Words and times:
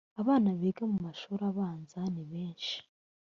abana 0.21 0.49
biga 0.59 0.83
mu 0.91 0.97
mashuri 1.05 1.41
abanza 1.51 1.99
nibenshi 2.13 2.77